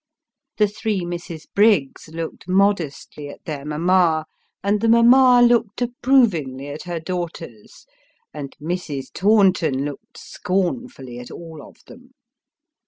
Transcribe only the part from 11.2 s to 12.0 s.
all of